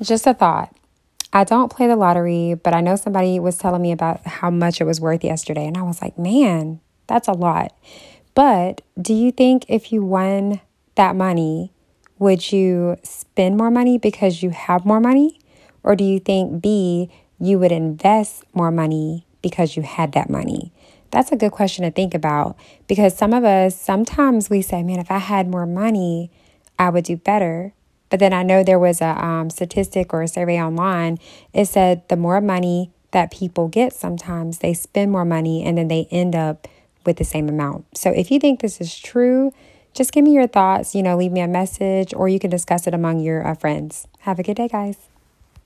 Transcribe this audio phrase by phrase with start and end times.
[0.00, 0.74] Just a thought.
[1.32, 4.80] I don't play the lottery, but I know somebody was telling me about how much
[4.80, 5.66] it was worth yesterday.
[5.66, 7.74] And I was like, man, that's a lot.
[8.34, 10.60] But do you think if you won
[10.94, 11.72] that money,
[12.18, 15.40] would you spend more money because you have more money?
[15.82, 20.72] Or do you think B, you would invest more money because you had that money?
[21.10, 22.56] That's a good question to think about
[22.86, 26.30] because some of us, sometimes we say, man, if I had more money,
[26.78, 27.74] I would do better.
[28.12, 31.18] But then I know there was a um, statistic or a survey online.
[31.54, 35.88] It said the more money that people get, sometimes they spend more money and then
[35.88, 36.68] they end up
[37.06, 37.86] with the same amount.
[37.96, 39.54] So if you think this is true,
[39.94, 42.86] just give me your thoughts, you know, leave me a message or you can discuss
[42.86, 44.06] it among your uh, friends.
[44.20, 44.98] Have a good day, guys.